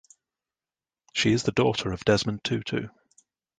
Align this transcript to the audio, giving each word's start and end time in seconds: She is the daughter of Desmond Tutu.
She 1.13 1.31
is 1.31 1.43
the 1.43 1.51
daughter 1.51 1.91
of 1.91 2.03
Desmond 2.05 2.43
Tutu. 2.43 2.87